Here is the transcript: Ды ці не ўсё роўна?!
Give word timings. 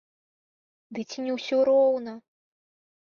Ды 0.97 1.05
ці 1.09 1.19
не 1.25 1.31
ўсё 1.37 1.57
роўна?! 1.73 2.13